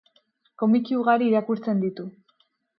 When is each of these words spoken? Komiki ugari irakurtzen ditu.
Komiki 0.63 0.97
ugari 1.01 1.27
irakurtzen 1.33 1.87
ditu. 1.87 2.11